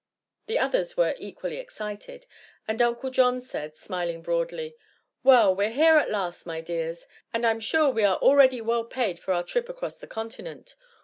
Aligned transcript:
The 0.47 0.57
others 0.57 0.97
were 0.97 1.13
equally 1.19 1.57
excited, 1.57 2.25
and 2.67 2.81
Uncle 2.81 3.11
John 3.11 3.39
said, 3.39 3.77
smiling 3.77 4.23
broadly: 4.23 4.75
"Well, 5.23 5.53
we're 5.55 5.69
here 5.69 5.97
at 5.97 6.09
last, 6.09 6.47
my 6.47 6.59
dears, 6.59 7.05
and 7.31 7.45
I'm 7.45 7.59
sure 7.59 7.91
we 7.91 8.03
are 8.03 8.17
already 8.17 8.61
well 8.61 8.85
paid 8.85 9.19
for 9.19 9.31
our 9.31 9.43
trip 9.43 9.69
across 9.69 9.99
the 9.99 10.07
continent. 10.07 10.73